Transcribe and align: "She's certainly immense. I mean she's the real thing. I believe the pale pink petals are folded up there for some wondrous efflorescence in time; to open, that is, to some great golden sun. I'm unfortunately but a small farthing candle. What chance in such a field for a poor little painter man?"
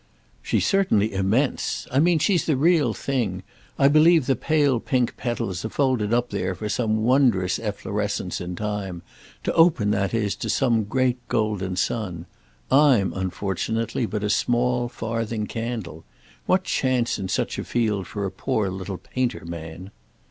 "She's 0.41 0.65
certainly 0.65 1.13
immense. 1.13 1.87
I 1.91 1.99
mean 1.99 2.17
she's 2.17 2.47
the 2.47 2.57
real 2.57 2.91
thing. 2.95 3.43
I 3.77 3.87
believe 3.87 4.25
the 4.25 4.35
pale 4.35 4.79
pink 4.79 5.15
petals 5.15 5.63
are 5.63 5.69
folded 5.69 6.11
up 6.11 6.31
there 6.31 6.55
for 6.55 6.67
some 6.69 7.03
wondrous 7.03 7.59
efflorescence 7.59 8.41
in 8.41 8.55
time; 8.55 9.03
to 9.43 9.53
open, 9.53 9.91
that 9.91 10.11
is, 10.15 10.35
to 10.37 10.49
some 10.49 10.85
great 10.85 11.19
golden 11.27 11.75
sun. 11.75 12.25
I'm 12.71 13.13
unfortunately 13.13 14.07
but 14.07 14.23
a 14.23 14.29
small 14.31 14.89
farthing 14.89 15.45
candle. 15.45 16.03
What 16.47 16.63
chance 16.63 17.19
in 17.19 17.29
such 17.29 17.59
a 17.59 17.63
field 17.63 18.07
for 18.07 18.25
a 18.25 18.31
poor 18.31 18.71
little 18.71 18.97
painter 18.97 19.45
man?" 19.45 19.91